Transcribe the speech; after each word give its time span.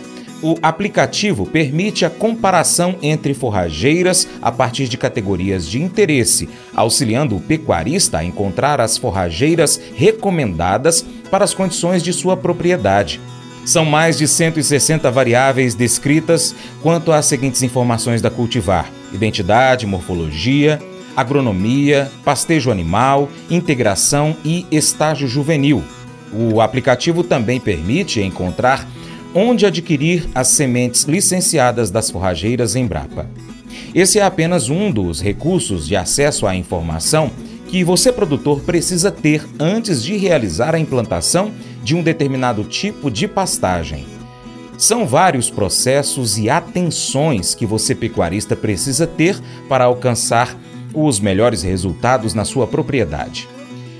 O 0.43 0.57
aplicativo 0.63 1.47
permite 1.47 2.05
a 2.05 2.11
comparação 2.11 2.97
entre 3.01 3.33
forrageiras 3.33 4.29
a 4.43 4.53
partir 4.53 4.89
de 4.89 4.99
categorias 4.99 5.67
de 5.67 5.81
interesse, 5.81 6.49
auxiliando 6.75 7.37
o 7.37 7.41
pecuarista 7.41 8.19
a 8.19 8.25
encontrar 8.25 8.81
as 8.81 8.99
forrageiras 8.99 9.81
recomendadas 9.95 11.05
para 11.31 11.45
as 11.45 11.55
condições 11.55 12.03
de 12.03 12.13
sua 12.13 12.37
propriedade. 12.37 13.21
São 13.65 13.87
mais 13.87 14.19
de 14.19 14.29
160 14.29 15.11
variáveis 15.11 15.75
descritas 15.75 16.55
quanto 16.83 17.11
às 17.11 17.25
seguintes 17.25 17.63
informações 17.63 18.21
da 18.21 18.31
cultivar: 18.31 18.91
identidade, 19.13 19.87
morfologia, 19.87 20.79
agronomia, 21.17 22.11
pastejo 22.23 22.71
animal, 22.71 23.31
integração 23.51 24.37
e 24.45 24.67
estágio 24.71 25.27
juvenil. 25.27 25.83
O 26.31 26.61
aplicativo 26.61 27.23
também 27.23 27.59
permite 27.59 28.21
encontrar 28.21 28.87
onde 29.35 29.67
adquirir 29.67 30.29
as 30.35 30.49
sementes 30.49 31.05
licenciadas 31.05 31.91
das 31.91 32.11
forrageiras 32.11 32.77
Embrapa. 32.77 33.29
Esse 33.95 34.19
é 34.19 34.23
apenas 34.23 34.71
um 34.71 34.91
dos 34.91 35.21
recursos 35.21 35.87
de 35.87 35.97
acesso 35.97 36.47
à 36.47 36.55
informação 36.55 37.31
que 37.69 37.83
você, 37.83 38.13
produtor, 38.13 38.61
precisa 38.61 39.11
ter 39.11 39.45
antes 39.59 40.03
de 40.03 40.17
realizar 40.17 40.75
a 40.75 40.79
implantação 40.79 41.51
de 41.83 41.97
um 41.97 42.03
determinado 42.03 42.63
tipo 42.63 43.11
de 43.11 43.27
pastagem. 43.27 44.07
São 44.79 45.07
vários 45.07 45.51
processos 45.51 46.39
e 46.39 46.49
atenções 46.49 47.55
que 47.55 47.67
você, 47.67 47.95
pecuarista, 47.95 48.55
precisa 48.55 49.07
ter 49.07 49.41
para 49.69 49.85
alcançar 49.85 50.57
os 50.93 51.19
melhores 51.19 51.63
resultados 51.63 52.35
na 52.35 52.45
sua 52.45 52.67
propriedade. 52.67 53.49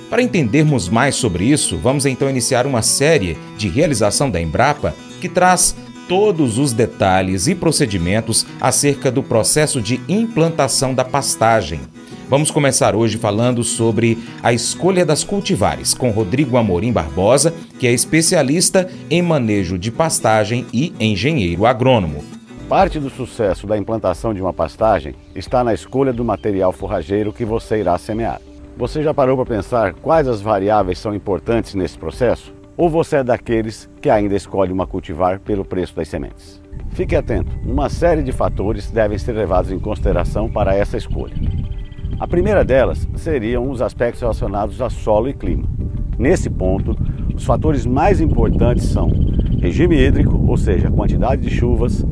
Para 0.09 0.23
entendermos 0.23 0.89
mais 0.89 1.17
sobre 1.17 1.45
isso, 1.45 1.77
vamos 1.77 2.07
então 2.07 2.31
iniciar 2.31 2.67
uma 2.67 2.83
série 2.83 3.37
de 3.57 3.69
realização 3.69 4.31
da 4.31 4.41
Embrapa 4.41 4.95
que 5.25 5.29
traz 5.31 5.75
todos 6.07 6.59
os 6.59 6.75
detalhes 6.75 7.47
e 7.47 7.55
procedimentos 7.55 8.47
acerca 8.61 9.11
do 9.11 9.23
processo 9.23 9.81
de 9.81 9.99
implantação 10.07 10.93
da 10.93 11.03
pastagem. 11.03 11.81
Vamos 12.29 12.51
começar 12.51 12.95
hoje 12.95 13.17
falando 13.17 13.65
sobre 13.65 14.19
a 14.43 14.53
escolha 14.53 15.03
das 15.03 15.25
cultivares 15.25 15.95
com 15.95 16.11
Rodrigo 16.11 16.59
Amorim 16.59 16.93
Barbosa, 16.93 17.55
que 17.79 17.87
é 17.87 17.93
especialista 17.93 18.87
em 19.09 19.23
manejo 19.23 19.79
de 19.79 19.91
pastagem 19.91 20.67
e 20.75 20.93
engenheiro 21.01 21.65
agrônomo. 21.65 22.23
Parte 22.69 23.01
do 23.01 23.09
sucesso 23.09 23.67
da 23.67 23.79
implantação 23.79 24.35
de 24.35 24.43
uma 24.43 24.53
pastagem 24.53 25.15
está 25.35 25.65
na 25.65 25.73
escolha 25.73 26.13
do 26.13 26.23
material 26.23 26.71
forrageiro 26.71 27.33
que 27.33 27.47
você 27.47 27.79
irá 27.79 27.97
semear. 27.97 28.43
Você 28.77 29.03
já 29.03 29.15
parou 29.15 29.39
para 29.39 29.57
pensar 29.57 29.95
quais 29.95 30.29
as 30.29 30.43
variáveis 30.43 30.99
são 30.99 31.15
importantes 31.15 31.75
nesse 31.75 31.97
processo? 31.97 32.53
Ou 32.77 32.91
você 32.91 33.17
é 33.17 33.25
daqueles 33.25 33.89
que 34.03 34.11
ainda 34.11 34.35
escolhe 34.35 34.73
uma 34.73 34.87
cultivar 34.87 35.39
pelo 35.39 35.65
preço 35.65 35.95
das 35.95 36.09
sementes? 36.09 36.61
Fique 36.91 37.15
atento, 37.15 37.57
uma 37.65 37.89
série 37.89 38.23
de 38.23 38.33
fatores 38.33 38.91
devem 38.91 39.17
ser 39.17 39.33
levados 39.33 39.71
em 39.71 39.79
consideração 39.79 40.51
para 40.51 40.75
essa 40.75 40.97
escolha. 40.97 41.35
A 42.19 42.27
primeira 42.27 42.65
delas 42.65 43.09
seriam 43.17 43.71
os 43.71 43.81
aspectos 43.81 44.21
relacionados 44.21 44.83
a 44.83 44.91
solo 44.91 45.29
e 45.29 45.33
clima. 45.33 45.69
Nesse 46.19 46.51
ponto, 46.51 46.97
os 47.33 47.45
fatores 47.45 47.87
mais 47.87 48.21
importantes 48.21 48.87
são 48.87 49.09
regime 49.61 49.97
hídrico, 49.97 50.37
ou 50.45 50.57
seja, 50.57 50.91
quantidade 50.91 51.43
de 51.43 51.51
chuvas, 51.51 52.05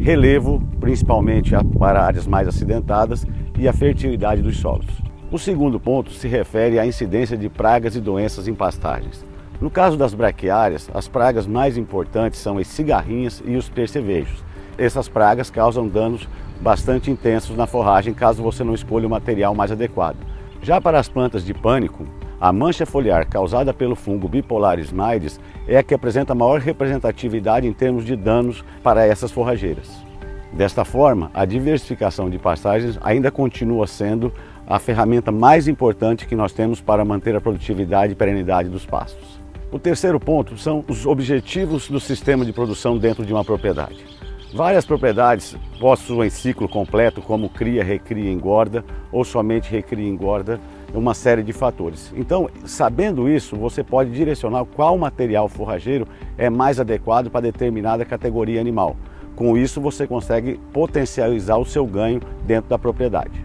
relevo, 0.00 0.62
principalmente 0.80 1.52
para 1.78 2.02
áreas 2.02 2.26
mais 2.26 2.48
acidentadas, 2.48 3.26
e 3.58 3.68
a 3.68 3.72
fertilidade 3.72 4.40
dos 4.40 4.58
solos. 4.58 4.86
O 5.30 5.38
segundo 5.38 5.78
ponto 5.78 6.10
se 6.10 6.26
refere 6.26 6.78
à 6.78 6.86
incidência 6.86 7.36
de 7.36 7.48
pragas 7.48 7.96
e 7.96 8.00
doenças 8.00 8.48
em 8.48 8.54
pastagens. 8.54 9.24
No 9.58 9.70
caso 9.70 9.96
das 9.96 10.12
braquiárias, 10.12 10.90
as 10.92 11.08
pragas 11.08 11.46
mais 11.46 11.78
importantes 11.78 12.40
são 12.40 12.58
as 12.58 12.66
cigarrinhas 12.66 13.42
e 13.44 13.56
os 13.56 13.70
percevejos. 13.70 14.44
Essas 14.76 15.08
pragas 15.08 15.48
causam 15.48 15.88
danos 15.88 16.28
bastante 16.60 17.10
intensos 17.10 17.56
na 17.56 17.66
forragem 17.66 18.12
caso 18.12 18.42
você 18.42 18.62
não 18.62 18.74
escolha 18.74 19.06
o 19.06 19.10
material 19.10 19.54
mais 19.54 19.72
adequado. 19.72 20.18
Já 20.60 20.78
para 20.78 20.98
as 20.98 21.08
plantas 21.08 21.42
de 21.42 21.54
pânico, 21.54 22.06
a 22.38 22.52
mancha 22.52 22.84
foliar 22.84 23.26
causada 23.26 23.72
pelo 23.72 23.96
fungo 23.96 24.28
Bipolaris 24.28 24.92
maides 24.92 25.40
é 25.66 25.78
a 25.78 25.82
que 25.82 25.94
apresenta 25.94 26.34
maior 26.34 26.60
representatividade 26.60 27.66
em 27.66 27.72
termos 27.72 28.04
de 28.04 28.14
danos 28.14 28.62
para 28.82 29.06
essas 29.06 29.32
forrageiras. 29.32 30.04
Desta 30.52 30.84
forma, 30.84 31.30
a 31.32 31.46
diversificação 31.46 32.28
de 32.28 32.38
pastagens 32.38 32.98
ainda 33.02 33.30
continua 33.30 33.86
sendo 33.86 34.30
a 34.66 34.78
ferramenta 34.78 35.32
mais 35.32 35.66
importante 35.66 36.26
que 36.26 36.36
nós 36.36 36.52
temos 36.52 36.80
para 36.80 37.06
manter 37.06 37.34
a 37.34 37.40
produtividade 37.40 38.12
e 38.12 38.16
perenidade 38.16 38.68
dos 38.68 38.84
pastos. 38.84 39.45
O 39.70 39.80
terceiro 39.80 40.20
ponto 40.20 40.56
são 40.56 40.84
os 40.86 41.06
objetivos 41.06 41.88
do 41.88 41.98
sistema 41.98 42.44
de 42.44 42.52
produção 42.52 42.96
dentro 42.96 43.26
de 43.26 43.32
uma 43.32 43.44
propriedade. 43.44 44.06
Várias 44.54 44.86
propriedades 44.86 45.56
possuem 45.80 46.30
ciclo 46.30 46.68
completo, 46.68 47.20
como 47.20 47.48
cria, 47.48 47.82
recria, 47.82 48.30
engorda, 48.30 48.84
ou 49.10 49.24
somente 49.24 49.68
recria 49.68 50.08
engorda, 50.08 50.60
uma 50.94 51.14
série 51.14 51.42
de 51.42 51.52
fatores. 51.52 52.12
Então, 52.16 52.48
sabendo 52.64 53.28
isso, 53.28 53.56
você 53.56 53.82
pode 53.82 54.12
direcionar 54.12 54.64
qual 54.64 54.96
material 54.96 55.48
forrageiro 55.48 56.06
é 56.38 56.48
mais 56.48 56.78
adequado 56.78 57.28
para 57.28 57.40
determinada 57.40 58.04
categoria 58.04 58.60
animal. 58.60 58.96
Com 59.34 59.58
isso, 59.58 59.80
você 59.80 60.06
consegue 60.06 60.60
potencializar 60.72 61.58
o 61.58 61.66
seu 61.66 61.84
ganho 61.84 62.20
dentro 62.46 62.70
da 62.70 62.78
propriedade. 62.78 63.44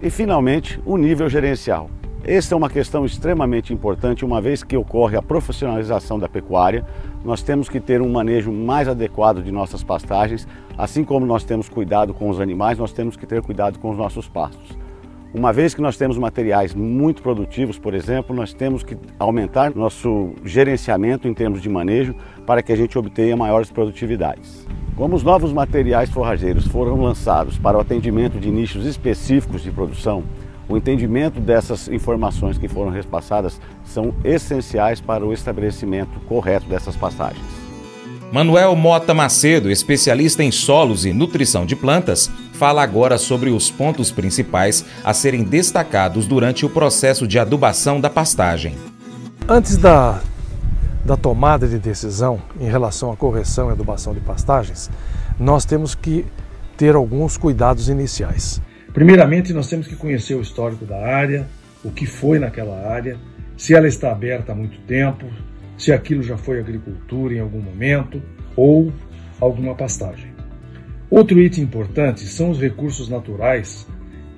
E, 0.00 0.10
finalmente, 0.10 0.78
o 0.84 0.98
nível 0.98 1.28
gerencial. 1.28 1.90
Esta 2.24 2.54
é 2.54 2.58
uma 2.58 2.68
questão 2.68 3.06
extremamente 3.06 3.72
importante, 3.72 4.24
uma 4.24 4.40
vez 4.40 4.64
que 4.64 4.76
ocorre 4.76 5.16
a 5.16 5.22
profissionalização 5.22 6.18
da 6.18 6.28
pecuária, 6.28 6.84
nós 7.24 7.42
temos 7.42 7.68
que 7.68 7.78
ter 7.78 8.02
um 8.02 8.10
manejo 8.10 8.50
mais 8.52 8.88
adequado 8.88 9.42
de 9.42 9.52
nossas 9.52 9.84
pastagens, 9.84 10.46
assim 10.76 11.04
como 11.04 11.24
nós 11.24 11.44
temos 11.44 11.68
cuidado 11.68 12.12
com 12.12 12.28
os 12.28 12.40
animais, 12.40 12.76
nós 12.76 12.92
temos 12.92 13.16
que 13.16 13.24
ter 13.24 13.40
cuidado 13.40 13.78
com 13.78 13.90
os 13.90 13.96
nossos 13.96 14.28
pastos. 14.28 14.76
Uma 15.32 15.52
vez 15.52 15.74
que 15.74 15.80
nós 15.80 15.96
temos 15.96 16.18
materiais 16.18 16.74
muito 16.74 17.22
produtivos, 17.22 17.78
por 17.78 17.94
exemplo, 17.94 18.34
nós 18.34 18.52
temos 18.52 18.82
que 18.82 18.96
aumentar 19.18 19.74
nosso 19.74 20.32
gerenciamento 20.44 21.28
em 21.28 21.34
termos 21.34 21.62
de 21.62 21.68
manejo 21.68 22.14
para 22.44 22.62
que 22.62 22.72
a 22.72 22.76
gente 22.76 22.98
obtenha 22.98 23.36
maiores 23.36 23.70
produtividades. 23.70 24.66
Como 24.96 25.14
os 25.14 25.22
novos 25.22 25.52
materiais 25.52 26.10
forrageiros 26.10 26.66
foram 26.66 27.00
lançados 27.00 27.58
para 27.58 27.78
o 27.78 27.80
atendimento 27.80 28.40
de 28.40 28.50
nichos 28.50 28.84
específicos 28.84 29.62
de 29.62 29.70
produção, 29.70 30.24
o 30.68 30.76
entendimento 30.76 31.40
dessas 31.40 31.88
informações 31.88 32.58
que 32.58 32.68
foram 32.68 32.90
repassadas 32.90 33.60
são 33.84 34.14
essenciais 34.22 35.00
para 35.00 35.24
o 35.24 35.32
estabelecimento 35.32 36.20
correto 36.26 36.66
dessas 36.68 36.94
passagens. 36.94 37.44
Manuel 38.30 38.76
Mota 38.76 39.14
Macedo, 39.14 39.70
especialista 39.70 40.42
em 40.42 40.50
solos 40.50 41.06
e 41.06 41.12
nutrição 41.14 41.64
de 41.64 41.74
plantas, 41.74 42.30
fala 42.52 42.82
agora 42.82 43.16
sobre 43.16 43.48
os 43.48 43.70
pontos 43.70 44.10
principais 44.10 44.84
a 45.02 45.14
serem 45.14 45.42
destacados 45.42 46.26
durante 46.26 46.66
o 46.66 46.68
processo 46.68 47.26
de 47.26 47.38
adubação 47.38 47.98
da 47.98 48.10
pastagem. 48.10 48.76
Antes 49.48 49.78
da, 49.78 50.20
da 51.06 51.16
tomada 51.16 51.66
de 51.66 51.78
decisão 51.78 52.38
em 52.60 52.68
relação 52.68 53.10
à 53.10 53.16
correção 53.16 53.70
e 53.70 53.72
adubação 53.72 54.12
de 54.12 54.20
pastagens, 54.20 54.90
nós 55.40 55.64
temos 55.64 55.94
que 55.94 56.26
ter 56.76 56.94
alguns 56.94 57.38
cuidados 57.38 57.88
iniciais. 57.88 58.60
Primeiramente, 58.98 59.52
nós 59.52 59.68
temos 59.68 59.86
que 59.86 59.94
conhecer 59.94 60.34
o 60.34 60.40
histórico 60.40 60.84
da 60.84 60.98
área, 60.98 61.46
o 61.84 61.90
que 61.92 62.04
foi 62.04 62.40
naquela 62.40 62.84
área, 62.92 63.16
se 63.56 63.72
ela 63.72 63.86
está 63.86 64.10
aberta 64.10 64.50
há 64.50 64.56
muito 64.56 64.76
tempo, 64.88 65.24
se 65.76 65.92
aquilo 65.92 66.20
já 66.20 66.36
foi 66.36 66.58
agricultura 66.58 67.32
em 67.32 67.38
algum 67.38 67.60
momento 67.60 68.20
ou 68.56 68.92
alguma 69.40 69.76
pastagem. 69.76 70.32
Outro 71.08 71.40
item 71.40 71.62
importante 71.62 72.26
são 72.26 72.50
os 72.50 72.60
recursos 72.60 73.08
naturais 73.08 73.86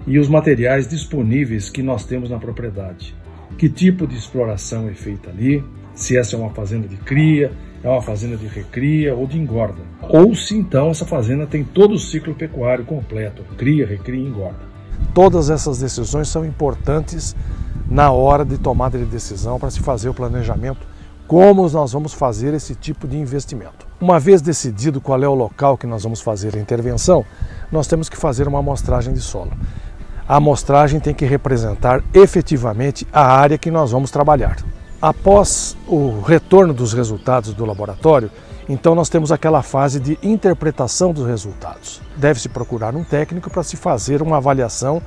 e 0.07 0.19
os 0.19 0.29
materiais 0.29 0.87
disponíveis 0.87 1.71
que 1.71 1.83
nós 1.83 2.05
temos 2.05 2.29
na 2.29 2.39
propriedade. 2.39 3.15
Que 3.57 3.67
tipo 3.67 4.07
de 4.07 4.19
exploração 4.19 4.91
é 4.91 4.93
feita 4.93 5.31
ali, 5.31 5.65
se 5.95 6.19
essa 6.19 6.37
é 6.37 6.39
uma 6.39 6.51
fazenda 6.51 6.87
de 6.87 6.99
cria, 6.99 7.51
é 7.83 7.89
uma 7.89 8.03
fazenda 8.03 8.37
de 8.37 8.47
recria 8.47 9.15
ou 9.15 9.27
de 9.27 9.39
engorda. 9.39 9.81
Ou 10.03 10.35
se 10.35 10.57
então 10.57 10.91
essa 10.91 11.07
fazenda 11.07 11.47
tem 11.47 11.65
todo 11.65 11.95
o 11.95 11.99
ciclo 11.99 12.35
pecuário 12.35 12.85
completo, 12.85 13.43
cria, 13.57 13.87
recria 13.87 14.21
e 14.21 14.27
engorda. 14.27 14.71
Todas 15.15 15.51
essas 15.51 15.79
decisões 15.79 16.29
são 16.29 16.45
importantes 16.45 17.35
na 17.89 18.13
hora 18.13 18.45
de 18.45 18.59
tomada 18.59 18.99
de 18.99 19.05
decisão 19.05 19.59
para 19.59 19.71
se 19.71 19.81
fazer 19.81 20.09
o 20.09 20.15
planejamento 20.15 20.87
como 21.27 21.69
nós 21.69 21.93
vamos 21.93 22.13
fazer 22.13 22.53
esse 22.55 22.75
tipo 22.75 23.07
de 23.07 23.17
investimento. 23.17 23.87
Uma 24.01 24.19
vez 24.19 24.43
decidido 24.43 25.01
qual 25.01 25.23
é 25.23 25.29
o 25.29 25.35
local 25.35 25.79
que 25.79 25.87
nós 25.87 26.03
vamos 26.03 26.21
fazer 26.21 26.57
a 26.57 26.59
intervenção, 26.59 27.25
nós 27.71 27.87
temos 27.87 28.09
que 28.09 28.17
fazer 28.17 28.49
uma 28.49 28.59
amostragem 28.59 29.15
de 29.15 29.21
solo. 29.21 29.53
A 30.27 30.37
amostragem 30.37 30.99
tem 30.99 31.15
que 31.15 31.25
representar 31.25 32.03
efetivamente 32.13 33.07
a 33.13 33.25
área 33.25 33.57
que 33.57 33.71
nós 33.71 33.93
vamos 33.93 34.11
trabalhar. 34.11 34.57
Após 35.01 35.77
o 35.87 36.21
retorno 36.21 36.75
dos 36.75 36.93
resultados 36.93 37.55
do 37.55 37.65
laboratório, 37.65 38.31
então 38.69 38.95
nós 38.95 39.09
temos 39.09 39.33
aquela 39.33 39.63
fase 39.63 39.99
de 39.99 40.19
interpretação 40.23 41.13
dos 41.13 41.27
resultados. 41.27 42.01
Deve-se 42.17 42.49
procurar 42.49 42.95
um 42.95 43.03
técnico 43.03 43.51
para 43.51 43.63
se 43.63 43.77
fazer 43.77 44.21
uma 44.21 44.37
avaliação 44.37 45.01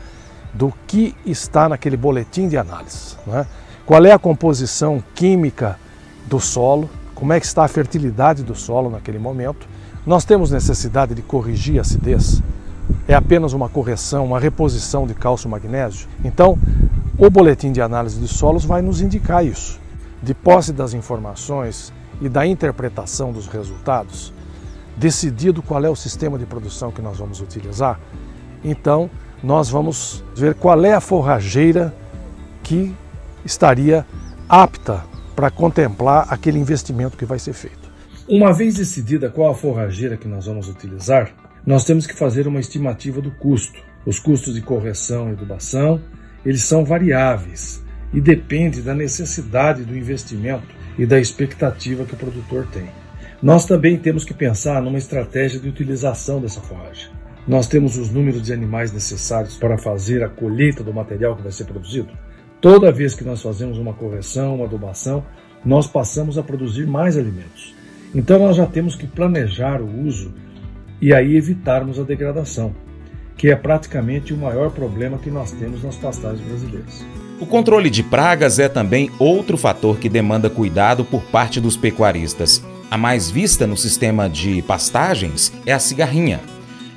do 0.54 0.74
que 0.88 1.16
está 1.26 1.70
naquele 1.70 1.96
boletim 1.96 2.48
de 2.48 2.58
análise. 2.58 3.18
Né? 3.26 3.46
Qual 3.86 4.04
é 4.06 4.12
a 4.12 4.20
composição 4.20 5.04
química 5.14 5.78
do 6.26 6.40
solo, 6.40 6.90
como 7.14 7.34
é 7.34 7.40
que 7.40 7.46
está 7.46 7.64
a 7.64 7.68
fertilidade 7.68 8.44
do 8.44 8.56
solo 8.56 8.90
naquele 8.90 9.20
momento. 9.20 9.68
Nós 10.06 10.26
temos 10.26 10.52
necessidade 10.52 11.14
de 11.14 11.22
corrigir 11.22 11.78
a 11.78 11.82
acidez. 11.82 12.42
É 13.08 13.14
apenas 13.14 13.54
uma 13.54 13.70
correção, 13.70 14.26
uma 14.26 14.40
reposição 14.40 15.08
de 15.08 15.14
cálcio 15.14 15.50
magnésio. 15.50 16.08
Então, 16.24 16.58
o 17.18 17.30
boletim 17.30 17.72
de 17.72 17.82
análise 17.82 18.20
de 18.20 18.28
solos 18.28 18.66
vai 18.66 18.82
nos 18.82 19.00
indicar 19.00 19.46
isso. 19.46 19.80
De 20.24 20.34
posse 20.34 20.74
das 20.74 20.94
informações 20.94 21.94
e 22.22 22.30
da 22.30 22.48
interpretação 22.48 23.32
dos 23.32 23.46
resultados, 23.46 24.34
decidido 24.96 25.62
qual 25.62 25.84
é 25.84 25.90
o 25.90 25.96
sistema 25.96 26.40
de 26.40 26.46
produção 26.46 26.92
que 26.92 27.02
nós 27.02 27.18
vamos 27.18 27.42
utilizar, 27.42 28.00
então 28.64 29.10
nós 29.44 29.70
vamos 29.70 30.24
ver 30.36 30.56
qual 30.56 30.84
é 30.86 30.94
a 30.94 31.02
forrageira 31.02 31.94
que 32.64 32.96
estaria 33.44 34.06
apta 34.48 35.04
para 35.36 35.52
contemplar 35.52 36.28
aquele 36.30 36.58
investimento 36.58 37.18
que 37.18 37.26
vai 37.26 37.38
ser 37.38 37.54
feito. 37.54 37.92
Uma 38.28 38.54
vez 38.54 38.76
decidida 38.76 39.30
qual 39.30 39.52
a 39.52 39.56
forrageira 39.56 40.16
que 40.16 40.28
nós 40.28 40.46
vamos 40.46 40.70
utilizar, 40.70 41.32
nós 41.66 41.84
temos 41.84 42.08
que 42.08 42.16
fazer 42.16 42.48
uma 42.48 42.62
estimativa 42.62 43.20
do 43.20 43.32
custo. 43.32 43.78
Os 44.06 44.20
custos 44.20 44.54
de 44.54 44.62
correção 44.62 45.30
e 45.30 45.34
adubação, 45.34 46.00
eles 46.46 46.64
são 46.64 46.86
variáveis 46.86 47.83
e 48.14 48.22
depende 48.22 48.82
da 48.82 48.94
necessidade 48.94 49.84
do 49.84 49.98
investimento 49.98 50.68
e 50.98 51.06
da 51.06 51.20
expectativa 51.20 52.06
que 52.06 52.14
o 52.14 52.18
produtor 52.18 52.68
tem. 52.72 52.88
Nós 53.42 53.66
também 53.66 53.98
temos 53.98 54.24
que 54.24 54.34
pensar 54.34 54.82
numa 54.82 54.98
estratégia 54.98 55.60
de 55.60 55.68
utilização 55.68 56.40
dessa 56.40 56.62
forragem. 56.62 57.10
Nós 57.46 57.68
temos 57.68 57.98
os 57.98 58.10
números 58.10 58.42
de 58.42 58.54
animais 58.54 58.94
necessários 58.94 59.58
para 59.58 59.78
fazer 59.78 60.24
a 60.24 60.30
colheita 60.30 60.82
do 60.82 60.94
material 60.94 61.36
que 61.36 61.44
vai 61.44 61.52
ser 61.52 61.66
produzido. 61.66 62.10
Toda 62.62 62.92
vez 62.92 63.14
que 63.14 63.26
nós 63.26 63.42
fazemos 63.42 63.78
uma 63.78 63.94
correção, 63.94 64.56
uma 64.56 64.66
adubação, 64.66 65.26
nós 65.66 65.88
passamos 65.88 66.38
a 66.38 66.44
produzir 66.44 66.88
mais 66.88 67.18
alimentos. 67.18 67.76
Então 68.16 68.40
nós 68.40 68.56
já 68.56 68.66
temos 68.66 68.96
que 68.96 69.08
planejar 69.08 69.82
o 69.82 70.06
uso 70.06 70.34
e 71.02 71.14
aí 71.14 71.36
evitarmos 71.36 72.00
a 72.00 72.04
degradação, 72.04 72.74
que 73.36 73.50
é 73.50 73.56
praticamente 73.56 74.34
o 74.34 74.38
maior 74.38 74.72
problema 74.72 75.18
que 75.18 75.30
nós 75.30 75.52
temos 75.52 75.84
nas 75.84 75.98
pastagens 75.98 76.48
brasileiras. 76.48 77.04
O 77.40 77.46
controle 77.46 77.90
de 77.90 78.04
pragas 78.04 78.60
é 78.60 78.70
também 78.70 79.12
outro 79.20 79.58
fator 79.58 79.98
que 79.98 80.10
demanda 80.10 80.50
cuidado 80.50 81.04
por 81.04 81.22
parte 81.24 81.60
dos 81.60 81.76
pecuaristas. 81.76 82.64
A 82.90 82.98
mais 82.98 83.30
vista 83.30 83.68
no 83.68 83.76
sistema 83.76 84.30
de 84.30 84.62
pastagens 84.62 85.52
é 85.66 85.74
a 85.74 85.80
cigarrinha. 85.80 86.40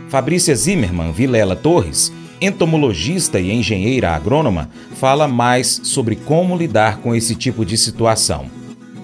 Fabrícia 0.08 0.54
Zimmermann 0.54 1.12
Vilela 1.12 1.56
Torres 1.56 2.12
entomologista 2.40 3.38
e 3.38 3.52
engenheira 3.52 4.10
agrônoma, 4.10 4.68
fala 4.94 5.26
mais 5.26 5.80
sobre 5.84 6.16
como 6.16 6.56
lidar 6.56 6.98
com 6.98 7.14
esse 7.14 7.34
tipo 7.34 7.64
de 7.64 7.76
situação. 7.76 8.46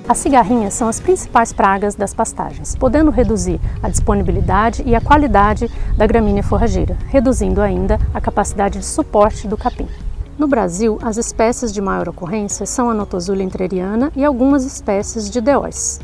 As 0.08 0.18
cigarrinhas 0.18 0.74
são 0.74 0.88
as 0.88 0.98
principais 0.98 1.52
pragas 1.52 1.94
das 1.94 2.12
pastagens, 2.12 2.74
podendo 2.74 3.10
reduzir 3.10 3.60
a 3.82 3.88
disponibilidade 3.88 4.82
e 4.84 4.94
a 4.94 5.00
qualidade 5.00 5.70
da 5.96 6.06
gramínea 6.06 6.42
forrageira, 6.42 6.96
reduzindo 7.08 7.60
ainda 7.60 8.00
a 8.12 8.20
capacidade 8.20 8.80
de 8.80 8.84
suporte 8.84 9.46
do 9.46 9.56
capim. 9.56 9.86
No 10.38 10.48
Brasil, 10.48 10.98
as 11.02 11.18
espécies 11.18 11.70
de 11.72 11.80
maior 11.82 12.08
ocorrência 12.08 12.64
são 12.64 12.88
a 12.88 12.94
Notosulia 12.94 13.44
entreriana 13.44 14.10
e 14.16 14.24
algumas 14.24 14.64
espécies 14.64 15.30
de 15.30 15.42
deóis. 15.42 16.00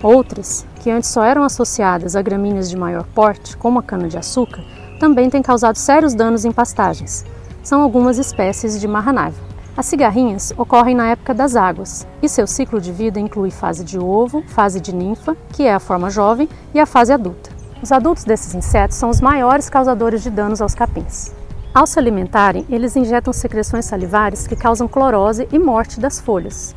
Outras, 0.00 0.64
que 0.80 0.90
antes 0.90 1.10
só 1.10 1.24
eram 1.24 1.42
associadas 1.42 2.14
a 2.14 2.22
gramíneas 2.22 2.70
de 2.70 2.76
maior 2.76 3.04
porte, 3.12 3.56
como 3.56 3.80
a 3.80 3.82
cana-de-açúcar, 3.82 4.62
também 5.00 5.28
tem 5.28 5.42
causado 5.42 5.76
sérios 5.76 6.14
danos 6.14 6.44
em 6.44 6.52
pastagens. 6.52 7.24
São 7.60 7.82
algumas 7.82 8.18
espécies 8.18 8.80
de 8.80 8.86
marranaiva. 8.86 9.40
As 9.76 9.86
cigarrinhas 9.86 10.52
ocorrem 10.56 10.94
na 10.94 11.08
época 11.08 11.34
das 11.34 11.56
águas 11.56 12.06
e 12.22 12.28
seu 12.28 12.46
ciclo 12.46 12.80
de 12.80 12.92
vida 12.92 13.18
inclui 13.18 13.50
fase 13.50 13.82
de 13.82 13.98
ovo, 13.98 14.44
fase 14.46 14.80
de 14.80 14.94
ninfa, 14.94 15.36
que 15.52 15.64
é 15.64 15.74
a 15.74 15.80
forma 15.80 16.08
jovem, 16.08 16.48
e 16.72 16.78
a 16.78 16.86
fase 16.86 17.12
adulta. 17.12 17.50
Os 17.82 17.90
adultos 17.90 18.22
desses 18.22 18.54
insetos 18.54 18.96
são 18.96 19.10
os 19.10 19.20
maiores 19.20 19.68
causadores 19.68 20.22
de 20.22 20.30
danos 20.30 20.62
aos 20.62 20.74
capins. 20.74 21.32
Ao 21.74 21.86
se 21.86 21.98
alimentarem, 21.98 22.66
eles 22.68 22.96
injetam 22.96 23.32
secreções 23.32 23.86
salivares 23.86 24.46
que 24.46 24.54
causam 24.54 24.86
clorose 24.86 25.48
e 25.50 25.58
morte 25.58 25.98
das 25.98 26.20
folhas. 26.20 26.74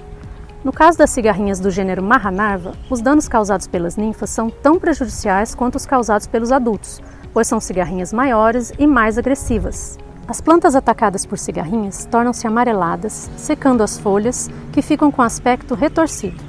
No 0.64 0.72
caso 0.72 0.98
das 0.98 1.10
cigarrinhas 1.10 1.60
do 1.60 1.70
gênero 1.70 2.02
Marranarva, 2.02 2.72
os 2.90 3.02
danos 3.02 3.28
causados 3.28 3.68
pelas 3.68 3.98
ninfas 3.98 4.30
são 4.30 4.50
tão 4.50 4.80
prejudiciais 4.80 5.54
quanto 5.54 5.76
os 5.76 5.86
causados 5.86 6.28
pelos 6.28 6.50
adultos, 6.50 7.02
pois 7.34 7.46
são 7.46 7.60
cigarrinhas 7.60 8.14
maiores 8.14 8.72
e 8.80 8.88
mais 8.88 9.18
agressivas. 9.18 9.98
As 10.30 10.40
plantas 10.40 10.76
atacadas 10.76 11.26
por 11.26 11.38
cigarrinhas 11.38 12.06
tornam-se 12.06 12.48
amareladas, 12.48 13.30
secando 13.36 13.84
as 13.84 14.00
folhas, 14.00 14.50
que 14.72 14.82
ficam 14.82 15.12
com 15.12 15.22
aspecto 15.22 15.76
retorcido. 15.76 16.42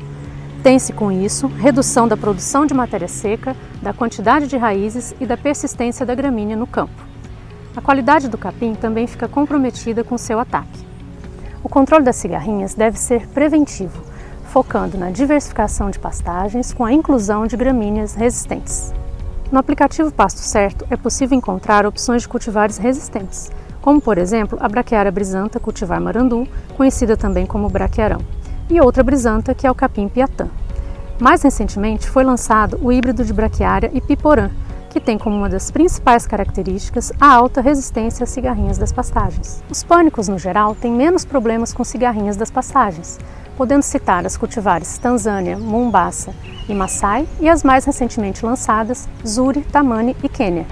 Tem-se 0.63 0.93
com 0.93 1.11
isso 1.11 1.49
redução 1.49 2.07
da 2.07 2.17
produção 2.17 2.65
de 2.65 2.73
matéria 2.73 3.09
seca, 3.09 3.57
da 3.83 3.93
quantidade 3.93 4.47
de 4.47 4.57
raízes 4.57 5.17
e 5.21 5.27
da 5.27 5.37
persistência 5.37 6.07
da 6.07 6.15
gramínea 6.15 6.57
no 6.57 6.67
campo. 6.67 7.16
A 7.77 7.83
qualidade 7.83 8.29
do 8.29 8.39
capim 8.39 8.75
também 8.75 9.07
fica 9.07 9.29
comprometida 9.29 10.03
com 10.03 10.17
seu 10.17 10.41
ataque. 10.41 10.87
O 11.63 11.69
controle 11.69 12.03
das 12.03 12.17
cigarrinhas 12.17 12.73
deve 12.73 12.99
ser 12.99 13.29
preventivo, 13.29 14.03
focando 14.47 14.97
na 14.97 15.11
diversificação 15.11 15.91
de 15.91 15.99
pastagens 15.99 16.73
com 16.73 16.87
a 16.87 16.93
inclusão 16.93 17.47
de 17.47 17.55
gramíneas 17.55 18.15
resistentes. 18.15 18.95
No 19.53 19.59
aplicativo 19.59 20.11
Pasto 20.11 20.41
Certo 20.41 20.87
é 20.89 20.97
possível 20.97 21.37
encontrar 21.37 21.85
opções 21.85 22.23
de 22.23 22.29
cultivares 22.29 22.79
resistentes, 22.79 23.51
como 23.83 24.01
por 24.01 24.17
exemplo 24.17 24.59
a 24.59 24.69
braquiária 24.69 25.13
brisanta 25.13 25.61
cultivar 25.61 26.01
marandu, 26.01 26.49
conhecida 26.79 27.15
também 27.15 27.45
como 27.45 27.69
braquiarão, 27.69 28.23
e 28.71 28.81
outra 28.81 29.05
brisanta 29.05 29.55
que 29.55 29.67
é 29.67 29.71
o 29.71 29.75
capim 29.75 30.09
piatã. 30.09 30.49
Mais 31.21 31.43
recentemente 31.43 32.09
foi 32.09 32.25
lançado 32.25 32.79
o 32.83 32.91
híbrido 32.91 33.23
de 33.23 33.35
braquiária 33.35 33.91
e 33.93 34.01
piporã, 34.01 34.51
que 34.97 35.01
tem 35.01 35.19
como 35.19 35.37
uma 35.37 35.49
das 35.51 35.71
principais 35.71 36.27
características 36.27 37.13
a 37.21 37.31
alta 37.31 37.61
resistência 37.61 38.25
às 38.25 38.31
cigarrinhas 38.31 38.79
das 38.79 38.95
pastagens. 38.95 39.63
Os 39.69 39.85
pânicos, 39.85 40.27
no 40.27 40.39
geral, 40.39 40.75
têm 40.75 40.91
menos 40.91 41.23
problemas 41.23 41.71
com 41.71 41.85
cigarrinhas 41.85 42.35
das 42.35 42.51
pastagens, 42.51 43.19
podendo 43.59 43.83
citar 43.83 44.25
as 44.25 44.39
cultivares 44.39 44.97
Tanzânia, 44.97 45.59
Mombasa 45.59 46.33
e 46.67 46.75
Maasai 46.75 47.29
e 47.39 47.47
as 47.47 47.63
mais 47.63 47.85
recentemente 47.85 48.47
lançadas 48.47 49.07
Zuri, 49.27 49.61
Tamani 49.61 50.17
e 50.25 50.31
Quênia. 50.31 50.65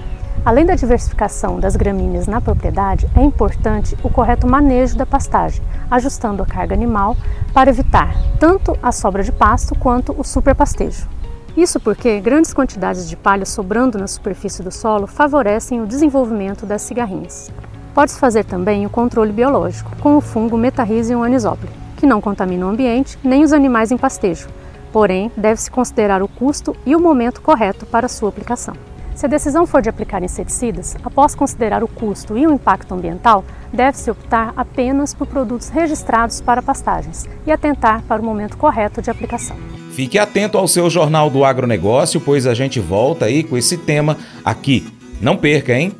Além 0.43 0.65
da 0.65 0.73
diversificação 0.73 1.59
das 1.59 1.75
gramíneas 1.75 2.25
na 2.25 2.41
propriedade, 2.41 3.07
é 3.15 3.21
importante 3.21 3.95
o 4.01 4.09
correto 4.09 4.47
manejo 4.47 4.97
da 4.97 5.05
pastagem, 5.05 5.61
ajustando 5.91 6.41
a 6.41 6.47
carga 6.47 6.73
animal 6.73 7.15
para 7.53 7.69
evitar 7.69 8.15
tanto 8.39 8.75
a 8.81 8.91
sobra 8.91 9.21
de 9.21 9.31
pasto 9.31 9.75
quanto 9.75 10.19
o 10.19 10.23
superpastejo. 10.23 11.13
Isso 11.55 11.79
porque 11.79 12.19
grandes 12.19 12.53
quantidades 12.53 13.07
de 13.07 13.15
palha 13.15 13.45
sobrando 13.45 13.97
na 13.97 14.07
superfície 14.07 14.61
do 14.61 14.71
solo 14.71 15.07
favorecem 15.07 15.81
o 15.81 15.87
desenvolvimento 15.87 16.65
das 16.65 16.81
cigarrinhas. 16.81 17.51
Pode-se 17.93 18.19
fazer 18.19 18.43
também 18.43 18.85
o 18.85 18.89
controle 18.89 19.31
biológico 19.31 19.95
com 20.01 20.17
o 20.17 20.21
fungo 20.21 20.57
Metarrhizium 20.57 21.23
anisopli 21.23 21.85
que 21.95 22.05
não 22.05 22.21
contamina 22.21 22.65
o 22.65 22.69
ambiente 22.69 23.17
nem 23.23 23.43
os 23.43 23.53
animais 23.53 23.91
em 23.91 23.97
pastejo, 23.97 24.47
porém 24.91 25.31
deve-se 25.35 25.71
considerar 25.71 26.21
o 26.21 26.27
custo 26.27 26.75
e 26.85 26.95
o 26.95 26.99
momento 26.99 27.41
correto 27.41 27.85
para 27.85 28.07
sua 28.07 28.29
aplicação. 28.29 28.75
Se 29.15 29.25
a 29.25 29.29
decisão 29.29 29.65
for 29.65 29.81
de 29.81 29.89
aplicar 29.89 30.21
inseticidas, 30.21 30.95
após 31.03 31.33
considerar 31.33 31.83
o 31.83 31.87
custo 31.87 32.37
e 32.37 32.45
o 32.45 32.51
impacto 32.51 32.93
ambiental, 32.93 33.45
deve-se 33.71 34.11
optar 34.11 34.53
apenas 34.57 35.13
por 35.13 35.25
produtos 35.25 35.69
registrados 35.69 36.41
para 36.41 36.61
pastagens 36.61 37.25
e 37.45 37.51
atentar 37.51 38.03
para 38.03 38.21
o 38.21 38.25
momento 38.25 38.57
correto 38.57 39.01
de 39.01 39.09
aplicação. 39.09 39.55
Fique 39.95 40.19
atento 40.19 40.57
ao 40.57 40.67
seu 40.67 40.89
Jornal 40.89 41.29
do 41.29 41.45
Agronegócio, 41.45 42.19
pois 42.19 42.45
a 42.45 42.53
gente 42.53 42.81
volta 42.81 43.27
aí 43.27 43.43
com 43.43 43.57
esse 43.57 43.77
tema 43.77 44.17
aqui. 44.43 44.85
Não 45.21 45.37
perca, 45.37 45.73
hein? 45.73 45.93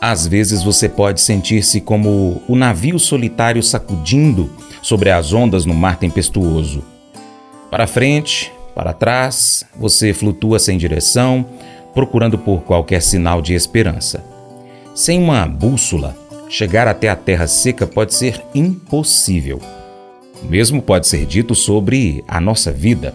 Às 0.00 0.28
vezes 0.28 0.62
você 0.62 0.88
pode 0.88 1.20
sentir-se 1.20 1.80
como 1.80 2.40
o 2.46 2.54
navio 2.54 3.00
solitário 3.00 3.60
sacudindo 3.64 4.48
sobre 4.80 5.10
as 5.10 5.32
ondas 5.32 5.66
no 5.66 5.74
mar 5.74 5.98
tempestuoso. 5.98 6.84
Para 7.70 7.86
frente, 7.86 8.50
para 8.74 8.92
trás, 8.92 9.64
você 9.76 10.14
flutua 10.14 10.58
sem 10.58 10.78
direção, 10.78 11.44
procurando 11.92 12.38
por 12.38 12.62
qualquer 12.62 13.02
sinal 13.02 13.42
de 13.42 13.52
esperança. 13.52 14.24
Sem 14.94 15.22
uma 15.22 15.46
bússola, 15.46 16.16
chegar 16.48 16.88
até 16.88 17.08
a 17.08 17.16
terra 17.16 17.46
seca 17.46 17.86
pode 17.86 18.14
ser 18.14 18.42
impossível. 18.54 19.60
O 20.42 20.46
mesmo 20.46 20.80
pode 20.80 21.06
ser 21.06 21.26
dito 21.26 21.54
sobre 21.54 22.24
a 22.26 22.40
nossa 22.40 22.72
vida. 22.72 23.14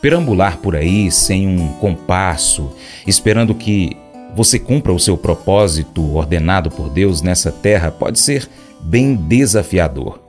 Perambular 0.00 0.58
por 0.58 0.74
aí 0.74 1.10
sem 1.10 1.46
um 1.46 1.68
compasso, 1.74 2.72
esperando 3.06 3.54
que 3.54 3.96
você 4.34 4.58
cumpra 4.58 4.92
o 4.92 4.98
seu 4.98 5.16
propósito 5.16 6.14
ordenado 6.14 6.70
por 6.70 6.88
Deus 6.88 7.22
nessa 7.22 7.52
terra 7.52 7.90
pode 7.90 8.18
ser 8.18 8.48
bem 8.80 9.14
desafiador. 9.14 10.27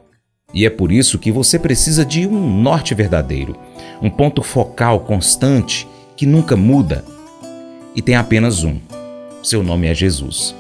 E 0.54 0.66
é 0.66 0.70
por 0.70 0.92
isso 0.92 1.20
que 1.20 1.32
você 1.32 1.60
precisa 1.60 2.06
de 2.06 2.26
um 2.26 2.62
norte 2.62 2.96
verdadeiro, 2.96 3.56
um 4.02 4.10
ponto 4.10 4.42
focal 4.42 5.02
constante 5.02 5.88
que 6.16 6.26
nunca 6.26 6.56
muda. 6.56 7.06
E 7.96 8.02
tem 8.02 8.16
apenas 8.16 8.64
um: 8.64 8.78
seu 9.44 9.64
nome 9.64 9.88
é 9.88 9.94
Jesus. 9.94 10.56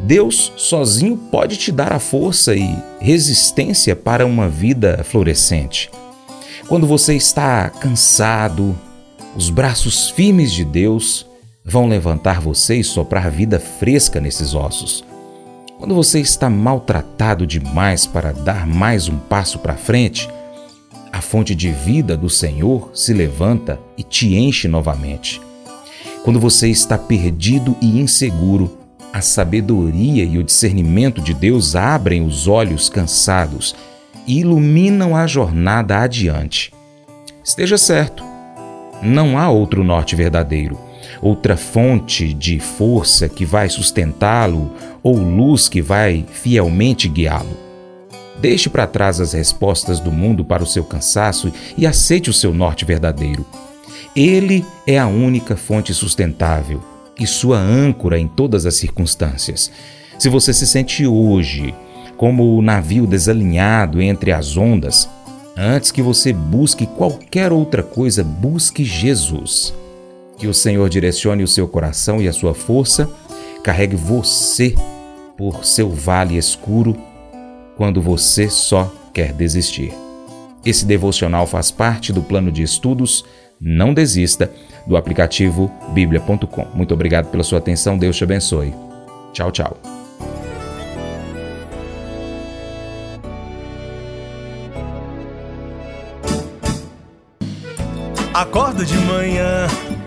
Deus 0.00 0.52
sozinho 0.56 1.16
pode 1.16 1.56
te 1.56 1.72
dar 1.72 1.92
a 1.92 1.98
força 1.98 2.54
e 2.54 2.76
resistência 3.00 3.96
para 3.96 4.24
uma 4.26 4.48
vida 4.48 5.02
florescente. 5.04 5.90
Quando 6.68 6.86
você 6.86 7.14
está 7.14 7.68
cansado, 7.70 8.78
os 9.34 9.50
braços 9.50 10.10
firmes 10.10 10.52
de 10.52 10.64
Deus 10.64 11.26
vão 11.64 11.86
levantar 11.86 12.40
você 12.40 12.76
e 12.76 12.84
soprar 12.84 13.30
vida 13.30 13.58
fresca 13.58 14.20
nesses 14.20 14.54
ossos. 14.54 15.04
Quando 15.78 15.94
você 15.94 16.18
está 16.18 16.50
maltratado 16.50 17.46
demais 17.46 18.04
para 18.04 18.32
dar 18.32 18.66
mais 18.66 19.08
um 19.08 19.16
passo 19.16 19.60
para 19.60 19.76
frente, 19.76 20.28
a 21.12 21.20
fonte 21.20 21.54
de 21.54 21.70
vida 21.70 22.16
do 22.16 22.28
Senhor 22.28 22.90
se 22.92 23.14
levanta 23.14 23.78
e 23.96 24.02
te 24.02 24.34
enche 24.34 24.66
novamente. 24.66 25.40
Quando 26.24 26.40
você 26.40 26.68
está 26.68 26.98
perdido 26.98 27.76
e 27.80 28.00
inseguro, 28.00 28.76
a 29.12 29.20
sabedoria 29.20 30.24
e 30.24 30.36
o 30.36 30.42
discernimento 30.42 31.22
de 31.22 31.32
Deus 31.32 31.76
abrem 31.76 32.26
os 32.26 32.48
olhos 32.48 32.88
cansados 32.88 33.76
e 34.26 34.40
iluminam 34.40 35.14
a 35.14 35.28
jornada 35.28 35.98
adiante. 36.00 36.72
Esteja 37.42 37.78
certo, 37.78 38.24
não 39.00 39.38
há 39.38 39.48
outro 39.48 39.84
norte 39.84 40.16
verdadeiro 40.16 40.87
outra 41.20 41.56
fonte 41.56 42.32
de 42.32 42.58
força 42.58 43.28
que 43.28 43.44
vai 43.44 43.68
sustentá-lo 43.68 44.70
ou 45.02 45.16
luz 45.16 45.68
que 45.68 45.82
vai 45.82 46.24
fielmente 46.30 47.08
guiá-lo. 47.08 47.56
Deixe 48.40 48.68
para 48.68 48.86
trás 48.86 49.20
as 49.20 49.32
respostas 49.32 49.98
do 49.98 50.12
mundo 50.12 50.44
para 50.44 50.62
o 50.62 50.66
seu 50.66 50.84
cansaço 50.84 51.52
e 51.76 51.86
aceite 51.86 52.30
o 52.30 52.32
seu 52.32 52.54
norte 52.54 52.84
verdadeiro. 52.84 53.44
Ele 54.14 54.64
é 54.86 54.98
a 54.98 55.08
única 55.08 55.56
fonte 55.56 55.92
sustentável 55.92 56.80
e 57.18 57.26
sua 57.26 57.58
âncora 57.58 58.18
em 58.18 58.28
todas 58.28 58.64
as 58.64 58.76
circunstâncias. 58.76 59.70
Se 60.18 60.28
você 60.28 60.52
se 60.52 60.66
sente 60.66 61.06
hoje 61.06 61.74
como 62.16 62.56
o 62.56 62.62
navio 62.62 63.06
desalinhado 63.06 64.00
entre 64.00 64.32
as 64.32 64.56
ondas, 64.56 65.08
antes 65.56 65.90
que 65.90 66.02
você 66.02 66.32
busque 66.32 66.86
qualquer 66.86 67.52
outra 67.52 67.82
coisa, 67.82 68.22
busque 68.22 68.84
Jesus. 68.84 69.74
Que 70.38 70.46
o 70.46 70.54
Senhor 70.54 70.88
direcione 70.88 71.42
o 71.42 71.48
seu 71.48 71.66
coração 71.66 72.22
e 72.22 72.28
a 72.28 72.32
sua 72.32 72.54
força, 72.54 73.10
carregue 73.62 73.96
você 73.96 74.74
por 75.36 75.64
seu 75.64 75.90
vale 75.90 76.36
escuro 76.36 76.96
quando 77.76 78.00
você 78.00 78.48
só 78.48 78.92
quer 79.12 79.32
desistir. 79.32 79.92
Esse 80.64 80.84
devocional 80.84 81.46
faz 81.46 81.70
parte 81.70 82.12
do 82.12 82.22
plano 82.22 82.52
de 82.52 82.62
estudos 82.62 83.24
Não 83.60 83.94
Desista 83.94 84.50
do 84.86 84.96
aplicativo 84.96 85.70
bíblia.com. 85.92 86.66
Muito 86.74 86.94
obrigado 86.94 87.30
pela 87.30 87.44
sua 87.44 87.58
atenção, 87.58 87.96
Deus 87.96 88.16
te 88.16 88.24
abençoe. 88.24 88.74
Tchau, 89.32 89.50
tchau. 89.50 89.76
Acordo 98.34 98.84
de 98.84 98.96